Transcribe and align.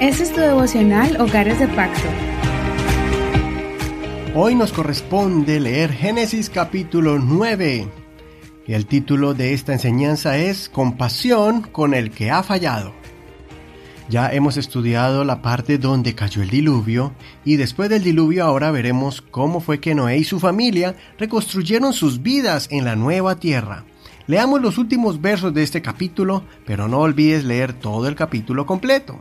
Este 0.00 0.22
es 0.22 0.32
tu 0.32 0.40
devocional 0.40 1.20
Hogares 1.20 1.58
de 1.58 1.68
Pacto. 1.68 2.08
Hoy 4.34 4.54
nos 4.54 4.72
corresponde 4.72 5.58
leer 5.58 5.92
Génesis 5.92 6.50
capítulo 6.50 7.18
9. 7.18 7.88
Y 8.66 8.72
el 8.74 8.86
título 8.86 9.34
de 9.34 9.54
esta 9.54 9.72
enseñanza 9.72 10.38
es 10.38 10.68
Compasión 10.68 11.62
con 11.62 11.94
el 11.94 12.10
que 12.10 12.30
ha 12.30 12.42
fallado. 12.42 12.94
Ya 14.08 14.32
hemos 14.32 14.56
estudiado 14.56 15.24
la 15.24 15.42
parte 15.42 15.76
donde 15.76 16.14
cayó 16.14 16.42
el 16.42 16.48
diluvio 16.48 17.12
y 17.44 17.56
después 17.56 17.90
del 17.90 18.02
diluvio 18.02 18.44
ahora 18.44 18.70
veremos 18.70 19.20
cómo 19.20 19.60
fue 19.60 19.80
que 19.80 19.94
Noé 19.94 20.18
y 20.18 20.24
su 20.24 20.40
familia 20.40 20.96
reconstruyeron 21.18 21.92
sus 21.92 22.22
vidas 22.22 22.68
en 22.70 22.84
la 22.84 22.96
nueva 22.96 23.40
tierra. 23.40 23.84
Leamos 24.28 24.60
los 24.60 24.76
últimos 24.76 25.22
versos 25.22 25.54
de 25.54 25.62
este 25.62 25.80
capítulo, 25.80 26.44
pero 26.66 26.86
no 26.86 26.98
olvides 26.98 27.44
leer 27.44 27.72
todo 27.72 28.06
el 28.08 28.14
capítulo 28.14 28.66
completo. 28.66 29.18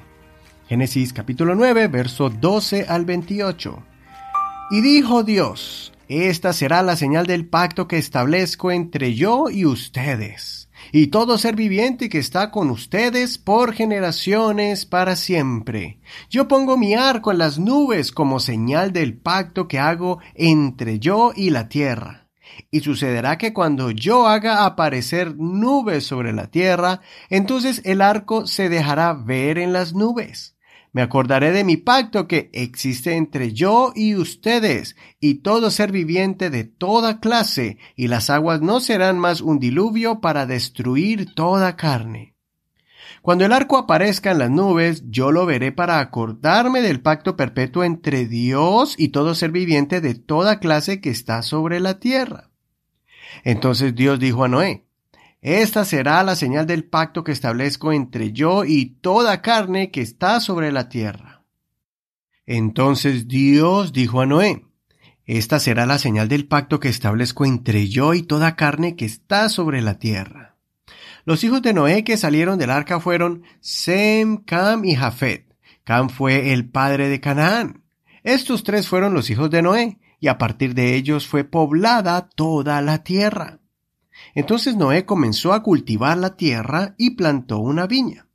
Génesis 0.68 1.14
capítulo 1.14 1.56
9, 1.56 1.88
verso 1.88 2.30
12 2.30 2.88
al 2.90 3.06
28. 3.06 3.84
Y 4.70 4.82
dijo 4.82 5.24
Dios, 5.24 5.94
esta 6.10 6.52
será 6.52 6.84
la 6.84 6.98
señal 6.98 7.26
del 7.26 7.48
pacto 7.48 7.88
que 7.88 7.98
establezco 7.98 8.70
entre 8.70 9.16
yo 9.16 9.50
y 9.50 9.66
ustedes 9.66 10.68
y 10.92 11.08
todo 11.08 11.38
ser 11.38 11.56
viviente 11.56 12.10
que 12.10 12.20
está 12.20 12.52
con 12.52 12.70
ustedes 12.70 13.38
por 13.38 13.74
generaciones 13.74 14.86
para 14.86 15.16
siempre. 15.16 16.00
Yo 16.30 16.50
pongo 16.50 16.78
mi 16.78 16.96
arco 16.96 17.32
en 17.32 17.38
las 17.38 17.60
nubes 17.60 18.12
como 18.12 18.42
señal 18.42 18.92
del 18.92 19.18
pacto 19.18 19.68
que 19.68 19.80
hago 19.80 20.20
entre 20.36 21.00
yo 21.00 21.32
y 21.36 21.50
la 21.50 21.70
tierra. 21.70 22.27
Y 22.72 22.82
sucederá 22.82 23.38
que 23.38 23.54
cuando 23.54 23.92
yo 23.92 24.28
haga 24.28 24.66
aparecer 24.66 25.36
nubes 25.38 26.06
sobre 26.06 26.34
la 26.34 26.48
tierra, 26.48 27.02
entonces 27.30 27.82
el 27.86 28.02
arco 28.02 28.48
se 28.48 28.70
dejará 28.70 29.14
ver 29.14 29.58
en 29.58 29.74
las 29.74 29.94
nubes. 29.94 30.58
Me 30.94 31.02
acordaré 31.02 31.52
de 31.52 31.64
mi 31.64 31.78
pacto 31.78 32.28
que 32.28 32.50
existe 32.54 33.16
entre 33.16 33.54
yo 33.54 33.92
y 33.96 34.16
ustedes 34.16 34.96
y 35.20 35.36
todo 35.42 35.70
ser 35.70 35.92
viviente 35.92 36.50
de 36.50 36.64
toda 36.64 37.20
clase, 37.20 37.78
y 37.96 38.08
las 38.08 38.30
aguas 38.30 38.62
no 38.62 38.80
serán 38.80 39.20
más 39.20 39.42
un 39.42 39.60
diluvio 39.60 40.22
para 40.22 40.46
destruir 40.46 41.36
toda 41.36 41.76
carne. 41.76 42.37
Cuando 43.22 43.46
el 43.46 43.54
arco 43.54 43.78
aparezca 43.78 44.32
en 44.32 44.40
las 44.40 44.50
nubes, 44.50 45.04
yo 45.10 45.32
lo 45.32 45.46
veré 45.46 45.72
para 45.72 46.00
acordarme 46.00 46.82
del 46.82 47.02
pacto 47.02 47.36
perpetuo 47.36 47.84
entre 47.84 48.26
Dios 48.26 48.96
y 48.98 49.10
todo 49.10 49.36
ser 49.36 49.52
viviente 49.52 50.02
de 50.02 50.16
toda 50.16 50.60
clase 50.60 51.02
que 51.02 51.10
está 51.10 51.42
sobre 51.42 51.80
la 51.80 52.00
tierra. 52.00 52.52
Entonces 53.44 53.96
Dios 53.96 54.20
dijo 54.20 54.44
a 54.44 54.48
Noé, 54.48 54.88
esta 55.42 55.86
será 55.86 56.24
la 56.24 56.36
señal 56.36 56.66
del 56.66 56.84
pacto 56.84 57.24
que 57.24 57.32
establezco 57.32 57.92
entre 57.94 58.32
yo 58.34 58.66
y 58.66 58.98
toda 59.02 59.42
carne 59.42 59.92
que 59.92 60.02
está 60.02 60.40
sobre 60.40 60.72
la 60.72 60.90
tierra. 60.90 61.46
Entonces 62.46 63.28
Dios 63.28 63.94
dijo 63.94 64.22
a 64.22 64.26
Noé, 64.26 64.66
Esta 65.26 65.60
será 65.60 65.86
la 65.86 66.00
señal 66.00 66.28
del 66.30 66.48
pacto 66.48 66.80
que 66.80 66.88
establezco 66.88 67.46
entre 67.46 67.88
yo 67.88 68.14
y 68.14 68.24
toda 68.24 68.56
carne 68.56 68.96
que 68.96 69.06
está 69.06 69.50
sobre 69.50 69.82
la 69.82 70.00
tierra. 70.00 70.47
Los 71.28 71.44
hijos 71.44 71.62
de 71.62 71.74
Noé 71.74 72.06
que 72.06 72.16
salieron 72.16 72.58
del 72.58 72.70
arca 72.70 73.02
fueron 73.02 73.44
Sem, 73.60 74.38
Cam 74.38 74.86
y 74.86 74.96
Jafet. 74.96 75.54
Cam 75.84 76.08
fue 76.08 76.54
el 76.54 76.70
padre 76.70 77.10
de 77.10 77.20
Canaán. 77.20 77.84
Estos 78.24 78.64
tres 78.64 78.88
fueron 78.88 79.14
los 79.14 79.30
hijos 79.30 79.50
de 79.50 79.62
Noé, 79.62 80.00
y 80.22 80.30
a 80.30 80.38
partir 80.38 80.74
de 80.74 80.96
ellos 80.96 81.28
fue 81.28 81.44
poblada 81.44 82.30
toda 82.30 82.82
la 82.82 83.04
tierra. 83.04 83.60
Entonces 84.36 84.78
Noé 84.78 85.04
comenzó 85.04 85.52
a 85.52 85.64
cultivar 85.64 86.18
la 86.18 86.38
tierra 86.38 86.96
y 86.98 87.16
plantó 87.16 87.60
una 87.60 87.88
viña. 87.88 88.28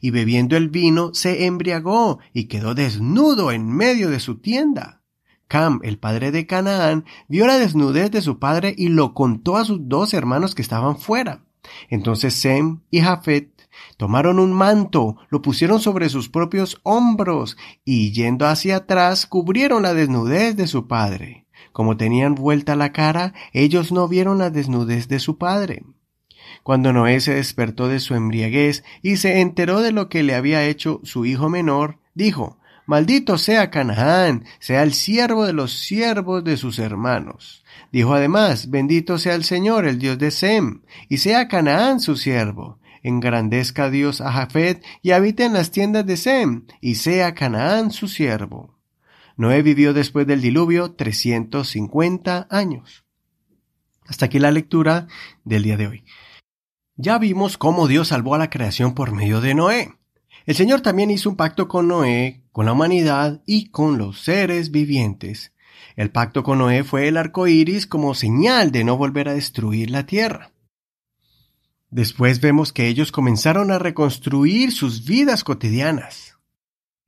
Y 0.00 0.12
bebiendo 0.12 0.56
el 0.56 0.68
vino 0.68 1.14
se 1.14 1.46
embriagó 1.46 2.20
y 2.32 2.44
quedó 2.44 2.76
desnudo 2.76 3.50
en 3.50 3.68
medio 3.68 4.08
de 4.08 4.20
su 4.20 4.38
tienda. 4.38 5.02
Cam, 5.48 5.80
el 5.82 5.98
padre 5.98 6.30
de 6.30 6.46
Canaán, 6.46 7.06
vio 7.26 7.48
la 7.48 7.58
desnudez 7.58 8.12
de 8.12 8.22
su 8.22 8.38
padre 8.38 8.72
y 8.78 8.86
lo 8.86 9.14
contó 9.14 9.56
a 9.56 9.64
sus 9.64 9.88
dos 9.88 10.14
hermanos 10.14 10.54
que 10.54 10.62
estaban 10.62 10.96
fuera. 10.96 11.45
Entonces 11.90 12.34
Sem 12.34 12.80
y 12.90 13.00
Jafet 13.00 13.50
tomaron 13.96 14.38
un 14.38 14.52
manto, 14.52 15.16
lo 15.28 15.42
pusieron 15.42 15.80
sobre 15.80 16.08
sus 16.08 16.28
propios 16.28 16.80
hombros 16.82 17.56
y 17.84 18.12
yendo 18.12 18.46
hacia 18.46 18.76
atrás 18.76 19.26
cubrieron 19.26 19.82
la 19.82 19.94
desnudez 19.94 20.56
de 20.56 20.66
su 20.66 20.86
padre. 20.86 21.46
Como 21.72 21.96
tenían 21.96 22.34
vuelta 22.34 22.76
la 22.76 22.92
cara, 22.92 23.34
ellos 23.52 23.92
no 23.92 24.08
vieron 24.08 24.38
la 24.38 24.50
desnudez 24.50 25.08
de 25.08 25.18
su 25.18 25.36
padre. 25.36 25.84
Cuando 26.62 26.92
Noé 26.92 27.20
se 27.20 27.34
despertó 27.34 27.88
de 27.88 28.00
su 28.00 28.14
embriaguez 28.14 28.82
y 29.02 29.16
se 29.16 29.40
enteró 29.40 29.80
de 29.80 29.92
lo 29.92 30.08
que 30.08 30.22
le 30.22 30.34
había 30.34 30.64
hecho 30.64 31.00
su 31.04 31.26
hijo 31.26 31.48
menor, 31.48 31.98
dijo, 32.14 32.58
Maldito 32.86 33.36
sea 33.36 33.70
Canaán, 33.70 34.44
sea 34.60 34.84
el 34.84 34.92
siervo 34.92 35.44
de 35.44 35.52
los 35.52 35.72
siervos 35.72 36.44
de 36.44 36.56
sus 36.56 36.78
hermanos. 36.78 37.64
Dijo 37.90 38.14
además, 38.14 38.70
Bendito 38.70 39.18
sea 39.18 39.34
el 39.34 39.42
Señor, 39.42 39.86
el 39.86 39.98
Dios 39.98 40.18
de 40.18 40.30
Sem, 40.30 40.82
y 41.08 41.18
sea 41.18 41.48
Canaán 41.48 41.98
su 41.98 42.16
siervo. 42.16 42.78
Engrandezca 43.02 43.90
Dios 43.90 44.20
a 44.20 44.32
Jafet 44.32 44.84
y 45.02 45.10
habite 45.10 45.44
en 45.44 45.52
las 45.52 45.70
tiendas 45.72 46.06
de 46.06 46.16
Sem, 46.16 46.66
y 46.80 46.94
sea 46.94 47.34
Canaán 47.34 47.90
su 47.90 48.06
siervo. 48.06 48.76
Noé 49.36 49.62
vivió 49.62 49.92
después 49.92 50.26
del 50.26 50.40
diluvio 50.40 50.92
350 50.92 52.46
años. 52.50 53.04
Hasta 54.06 54.26
aquí 54.26 54.38
la 54.38 54.50
lectura 54.52 55.08
del 55.44 55.64
día 55.64 55.76
de 55.76 55.88
hoy. 55.88 56.04
Ya 56.96 57.18
vimos 57.18 57.58
cómo 57.58 57.88
Dios 57.88 58.08
salvó 58.08 58.34
a 58.34 58.38
la 58.38 58.48
creación 58.48 58.94
por 58.94 59.12
medio 59.12 59.40
de 59.40 59.54
Noé. 59.54 59.92
El 60.46 60.54
Señor 60.54 60.80
también 60.80 61.10
hizo 61.10 61.28
un 61.28 61.36
pacto 61.36 61.68
con 61.68 61.88
Noé, 61.88 62.45
con 62.56 62.64
la 62.64 62.72
humanidad 62.72 63.42
y 63.44 63.68
con 63.68 63.98
los 63.98 64.22
seres 64.22 64.70
vivientes. 64.70 65.52
El 65.94 66.10
pacto 66.10 66.42
con 66.42 66.56
Noé 66.56 66.84
fue 66.84 67.06
el 67.06 67.18
arco 67.18 67.46
iris 67.46 67.86
como 67.86 68.14
señal 68.14 68.72
de 68.72 68.82
no 68.82 68.96
volver 68.96 69.28
a 69.28 69.34
destruir 69.34 69.90
la 69.90 70.06
tierra. 70.06 70.52
Después 71.90 72.40
vemos 72.40 72.72
que 72.72 72.88
ellos 72.88 73.12
comenzaron 73.12 73.70
a 73.70 73.78
reconstruir 73.78 74.72
sus 74.72 75.04
vidas 75.04 75.44
cotidianas. 75.44 76.38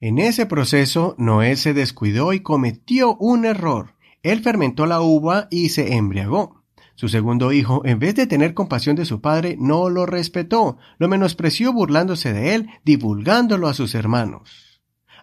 En 0.00 0.19
ese 0.19 0.44
proceso, 0.44 1.14
Noé 1.16 1.56
se 1.56 1.72
descuidó 1.72 2.34
y 2.34 2.41
cometió 2.41 3.16
un 3.16 3.47
error. 3.47 3.94
Él 4.22 4.42
fermentó 4.42 4.84
la 4.84 5.00
uva 5.00 5.48
y 5.50 5.70
se 5.70 5.94
embriagó. 5.94 6.62
Su 6.94 7.08
segundo 7.08 7.53
hijo, 7.53 7.81
en 7.87 7.98
vez 7.98 8.14
de 8.16 8.26
tener 8.26 8.53
compasión 8.53 8.97
de 8.97 9.06
su 9.06 9.22
padre, 9.22 9.56
no 9.58 9.88
lo 9.88 10.04
respetó, 10.04 10.76
lo 10.98 11.08
menospreció 11.08 11.72
burlándose 11.72 12.34
de 12.34 12.54
él, 12.54 12.69
divulgándolo 12.84 13.66
a 13.66 13.72
sus 13.72 13.94
hermanos. 13.94 14.67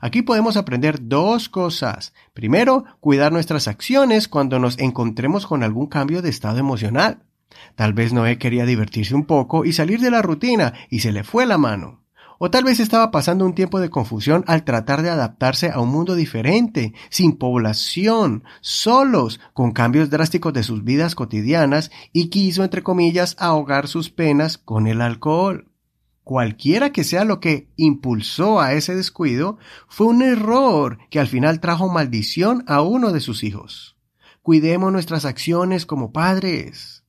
Aquí 0.02 0.22
podemos 0.22 0.58
aprender 0.58 1.08
dos 1.08 1.50
cosas. 1.50 2.14
Primero, 2.34 2.86
cuidar 3.00 3.32
nuestras 3.32 3.68
acciones 3.68 4.28
cuando 4.28 4.60
nos 4.60 4.78
encontremos 4.80 5.48
con 5.48 5.64
algún 5.64 5.88
cambio 5.88 6.22
de 6.22 6.30
estado 6.30 6.58
emocional. 6.58 7.24
Tal 7.76 7.94
vez 7.94 8.14
Noé 8.14 8.38
quería 8.38 8.66
divertirse 8.66 9.16
un 9.16 9.26
poco 9.26 9.66
y 9.66 9.74
salir 9.74 10.00
de 10.00 10.12
la 10.12 10.22
rutina 10.22 10.74
y 10.90 11.00
se 11.00 11.12
le 11.12 11.24
fue 11.24 11.46
la 11.46 11.58
mano. 11.58 12.02
O 12.38 12.52
tal 12.52 12.66
vez 12.66 12.82
estaba 12.82 13.12
pasando 13.12 13.46
un 13.46 13.56
tiempo 13.56 13.80
de 13.80 13.90
confusión 13.90 14.44
al 14.48 14.66
tratar 14.66 15.02
de 15.02 15.10
adaptarse 15.10 15.72
a 15.72 15.80
un 15.80 15.90
mundo 15.90 16.16
diferente, 16.16 16.94
sin 17.10 17.38
población, 17.38 18.44
solos, 18.60 19.40
con 19.54 19.72
cambios 19.72 20.10
drásticos 20.10 20.54
de 20.54 20.64
sus 20.64 20.84
vidas 20.84 21.16
cotidianas 21.16 21.92
y 22.12 22.28
quiso, 22.30 22.64
entre 22.64 22.84
comillas, 22.84 23.38
ahogar 23.40 23.88
sus 23.88 24.10
penas 24.10 24.58
con 24.58 24.88
el 24.88 25.02
alcohol. 25.02 25.72
Cualquiera 26.26 26.92
que 26.92 27.04
sea 27.04 27.24
lo 27.24 27.40
que 27.40 27.70
impulsó 27.78 28.60
a 28.60 28.74
ese 28.74 28.96
descuido, 28.96 29.60
fue 29.88 30.08
un 30.08 30.24
error 30.24 30.98
que 31.12 31.20
al 31.20 31.28
final 31.28 31.60
trajo 31.60 31.88
maldición 31.88 32.64
a 32.66 32.82
uno 32.82 33.12
de 33.12 33.20
sus 33.20 33.44
hijos. 33.44 33.96
Cuidemos 34.42 34.92
nuestras 34.92 35.24
acciones 35.24 35.86
como 35.86 36.12
padres. 36.12 37.04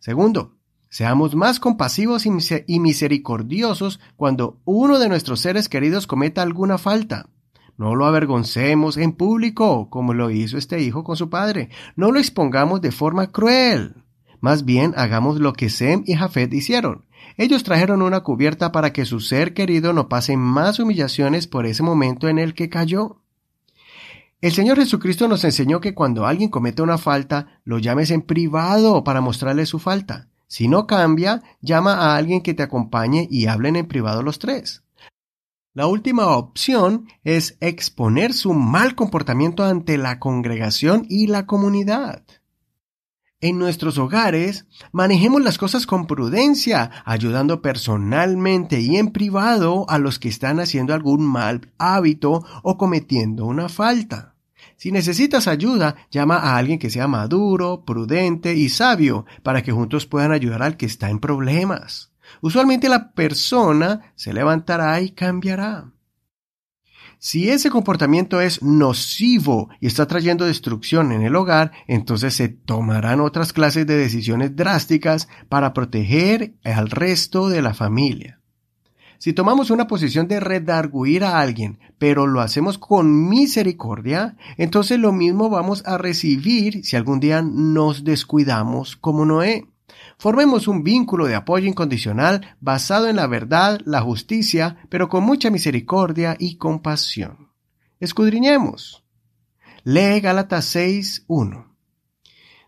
Segundo, 0.00 0.56
Seamos 0.88 1.34
más 1.34 1.60
compasivos 1.60 2.24
y 2.24 2.80
misericordiosos 2.80 4.00
cuando 4.16 4.60
uno 4.64 4.98
de 4.98 5.08
nuestros 5.10 5.40
seres 5.40 5.68
queridos 5.68 6.06
cometa 6.06 6.40
alguna 6.42 6.78
falta. 6.78 7.28
No 7.76 7.94
lo 7.94 8.06
avergoncemos 8.06 8.96
en 8.96 9.12
público, 9.12 9.90
como 9.90 10.14
lo 10.14 10.30
hizo 10.30 10.56
este 10.56 10.80
hijo 10.80 11.04
con 11.04 11.16
su 11.16 11.28
padre. 11.28 11.68
No 11.96 12.12
lo 12.12 12.18
expongamos 12.18 12.80
de 12.80 12.92
forma 12.92 13.30
cruel. 13.30 14.05
Más 14.40 14.64
bien 14.64 14.94
hagamos 14.96 15.40
lo 15.40 15.52
que 15.52 15.70
Sem 15.70 16.02
y 16.06 16.14
Jafet 16.14 16.52
hicieron. 16.52 17.04
Ellos 17.36 17.64
trajeron 17.64 18.02
una 18.02 18.20
cubierta 18.20 18.72
para 18.72 18.92
que 18.92 19.04
su 19.04 19.20
ser 19.20 19.54
querido 19.54 19.92
no 19.92 20.08
pase 20.08 20.36
más 20.36 20.78
humillaciones 20.78 21.46
por 21.46 21.66
ese 21.66 21.82
momento 21.82 22.28
en 22.28 22.38
el 22.38 22.54
que 22.54 22.68
cayó. 22.68 23.20
El 24.40 24.52
Señor 24.52 24.78
Jesucristo 24.78 25.28
nos 25.28 25.44
enseñó 25.44 25.80
que 25.80 25.94
cuando 25.94 26.26
alguien 26.26 26.50
comete 26.50 26.82
una 26.82 26.98
falta, 26.98 27.60
lo 27.64 27.78
llames 27.78 28.10
en 28.10 28.22
privado 28.22 29.02
para 29.02 29.20
mostrarle 29.20 29.66
su 29.66 29.78
falta. 29.78 30.28
Si 30.46 30.68
no 30.68 30.86
cambia, 30.86 31.42
llama 31.60 31.94
a 31.94 32.16
alguien 32.16 32.42
que 32.42 32.54
te 32.54 32.62
acompañe 32.62 33.26
y 33.30 33.46
hablen 33.46 33.76
en 33.76 33.86
privado 33.86 34.22
los 34.22 34.38
tres. 34.38 34.84
La 35.74 35.86
última 35.86 36.28
opción 36.28 37.06
es 37.24 37.58
exponer 37.60 38.32
su 38.32 38.54
mal 38.54 38.94
comportamiento 38.94 39.64
ante 39.64 39.98
la 39.98 40.18
congregación 40.18 41.04
y 41.08 41.26
la 41.26 41.46
comunidad. 41.46 42.22
En 43.42 43.58
nuestros 43.58 43.98
hogares, 43.98 44.64
manejemos 44.92 45.42
las 45.42 45.58
cosas 45.58 45.86
con 45.86 46.06
prudencia, 46.06 46.90
ayudando 47.04 47.60
personalmente 47.60 48.80
y 48.80 48.96
en 48.96 49.10
privado 49.10 49.84
a 49.90 49.98
los 49.98 50.18
que 50.18 50.30
están 50.30 50.58
haciendo 50.58 50.94
algún 50.94 51.22
mal 51.22 51.70
hábito 51.76 52.42
o 52.62 52.78
cometiendo 52.78 53.44
una 53.44 53.68
falta. 53.68 54.36
Si 54.76 54.90
necesitas 54.90 55.48
ayuda, 55.48 55.96
llama 56.10 56.36
a 56.36 56.56
alguien 56.56 56.78
que 56.78 56.88
sea 56.88 57.08
maduro, 57.08 57.84
prudente 57.84 58.54
y 58.54 58.70
sabio 58.70 59.26
para 59.42 59.62
que 59.62 59.72
juntos 59.72 60.06
puedan 60.06 60.32
ayudar 60.32 60.62
al 60.62 60.78
que 60.78 60.86
está 60.86 61.10
en 61.10 61.18
problemas. 61.18 62.12
Usualmente 62.40 62.88
la 62.88 63.12
persona 63.12 64.12
se 64.14 64.32
levantará 64.32 64.98
y 65.02 65.10
cambiará. 65.10 65.92
Si 67.18 67.48
ese 67.48 67.70
comportamiento 67.70 68.40
es 68.40 68.62
nocivo 68.62 69.68
y 69.80 69.86
está 69.86 70.06
trayendo 70.06 70.44
destrucción 70.44 71.12
en 71.12 71.22
el 71.22 71.34
hogar, 71.34 71.72
entonces 71.86 72.34
se 72.34 72.48
tomarán 72.48 73.20
otras 73.20 73.52
clases 73.52 73.86
de 73.86 73.96
decisiones 73.96 74.54
drásticas 74.54 75.28
para 75.48 75.72
proteger 75.72 76.54
al 76.62 76.90
resto 76.90 77.48
de 77.48 77.62
la 77.62 77.74
familia. 77.74 78.40
Si 79.18 79.32
tomamos 79.32 79.70
una 79.70 79.86
posición 79.86 80.28
de 80.28 80.40
redarguir 80.40 81.24
a 81.24 81.40
alguien, 81.40 81.78
pero 81.98 82.26
lo 82.26 82.40
hacemos 82.40 82.76
con 82.76 83.28
misericordia, 83.28 84.36
entonces 84.58 84.98
lo 84.98 85.12
mismo 85.12 85.48
vamos 85.48 85.82
a 85.86 85.96
recibir 85.96 86.84
si 86.84 86.96
algún 86.96 87.20
día 87.20 87.42
nos 87.42 88.04
descuidamos 88.04 88.96
como 88.96 89.24
Noé. 89.24 89.66
Formemos 90.18 90.68
un 90.68 90.82
vínculo 90.82 91.26
de 91.26 91.34
apoyo 91.34 91.68
incondicional 91.68 92.56
basado 92.60 93.08
en 93.08 93.16
la 93.16 93.26
verdad, 93.26 93.80
la 93.84 94.00
justicia, 94.00 94.76
pero 94.88 95.08
con 95.08 95.24
mucha 95.24 95.50
misericordia 95.50 96.36
y 96.38 96.56
compasión. 96.56 97.52
Escudriñemos. 98.00 99.04
Lee 99.84 100.20
Gálatas 100.20 100.74
6.1. 100.74 101.66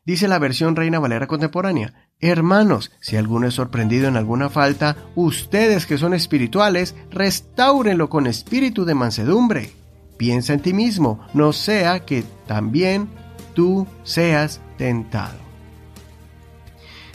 Dice 0.05 0.29
la 0.29 0.39
versión 0.39 0.75
Reina 0.75 0.99
Valera 0.99 1.27
contemporánea, 1.27 2.09
Hermanos, 2.21 2.91
si 3.01 3.17
alguno 3.17 3.47
es 3.47 3.55
sorprendido 3.55 4.09
en 4.09 4.17
alguna 4.17 4.49
falta, 4.49 4.97
ustedes 5.15 5.87
que 5.87 5.99
son 5.99 6.15
espirituales, 6.15 6.97
restáurenlo 7.11 8.09
con 8.09 8.27
espíritu 8.27 8.85
de 8.85 8.95
mansedumbre. 8.95 9.71
Piensa 10.17 10.53
en 10.53 10.61
ti 10.61 10.73
mismo, 10.73 11.21
no 11.33 11.53
sea 11.53 12.01
que 12.01 12.25
también 12.47 13.09
tú 13.55 13.87
seas 14.03 14.61
tentado. 14.79 15.48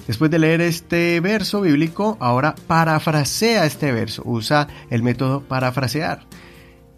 Después 0.08 0.30
de 0.32 0.40
leer 0.40 0.62
este 0.62 1.20
verso 1.20 1.62
bíblico, 1.62 2.18
ahora 2.20 2.56
parafrasea 2.68 3.66
este 3.66 3.92
verso, 3.92 4.22
usa 4.26 4.68
el 4.90 5.02
método 5.02 5.42
parafrasear. 5.42 6.28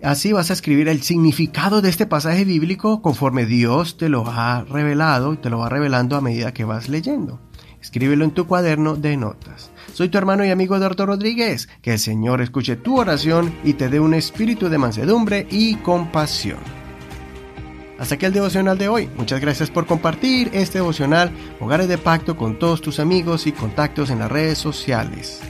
Así 0.04 0.34
vas 0.34 0.50
a 0.50 0.54
escribir 0.54 0.88
el 0.88 1.02
significado 1.02 1.82
de 1.82 1.90
este 1.90 2.06
pasaje 2.06 2.46
bíblico 2.46 3.02
conforme 3.02 3.46
Dios 3.46 3.98
te 3.98 4.10
lo 4.10 4.28
ha 4.28 4.64
revelado 4.64 5.34
y 5.34 5.38
te 5.38 5.50
lo 5.50 5.60
va 5.60 5.70
revelando 5.70 6.16
a 6.16 6.22
medida 6.22 6.54
que 6.54 6.64
vas 6.64 6.90
leyendo. 6.90 7.40
Escríbelo 7.80 8.26
en 8.26 8.32
tu 8.32 8.48
cuaderno 8.48 8.96
de 8.96 9.16
notas. 9.16 9.72
Soy 9.94 10.10
tu 10.10 10.18
hermano 10.18 10.44
y 10.44 10.50
amigo 10.50 10.76
Eduardo 10.76 11.06
Rodríguez. 11.06 11.70
Que 11.82 11.94
el 11.94 12.00
Señor 12.00 12.42
escuche 12.42 12.76
tu 12.76 13.00
oración 13.00 13.54
y 13.64 13.74
te 13.74 13.90
dé 13.90 14.00
un 14.00 14.16
espíritu 14.16 14.70
de 14.70 14.80
mansedumbre 14.80 15.48
y 15.52 15.76
compasión. 15.76 16.85
Hasta 17.98 18.16
aquí 18.16 18.26
el 18.26 18.34
devocional 18.34 18.78
de 18.78 18.90
hoy. 18.90 19.10
Muchas 19.16 19.40
gracias 19.40 19.70
por 19.70 19.86
compartir 19.86 20.50
este 20.54 20.80
devocional 20.80 21.32
Hogares 21.60 21.88
de 21.88 21.98
Pacto 21.98 22.36
con 22.36 22.60
todos 22.60 22.82
tus 22.82 23.00
amigos 23.00 23.48
y 23.48 23.52
contactos 23.52 24.10
en 24.10 24.20
las 24.20 24.32
redes 24.32 24.58
sociales. 24.58 25.42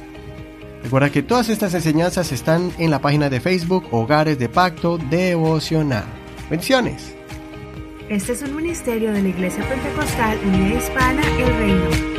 Recuerda 0.84 1.10
que 1.10 1.24
todas 1.24 1.50
estas 1.50 1.74
enseñanzas 1.74 2.32
están 2.32 2.72
en 2.78 2.92
la 2.92 3.00
página 3.00 3.30
de 3.30 3.40
Facebook 3.40 3.88
Hogares 3.92 4.38
de 4.38 4.50
Pacto 4.50 5.00
Devocional. 5.00 6.06
Bendiciones. 6.50 7.16
Este 8.08 8.34
es 8.34 8.44
un 8.44 8.56
ministerio 8.56 9.12
de 9.12 9.24
la 9.24 9.30
Iglesia 9.30 9.68
Pentecostal 9.68 10.38
Unida 10.46 10.78
Hispana 10.78 11.24
El 11.40 11.58
Reino. 11.58 12.15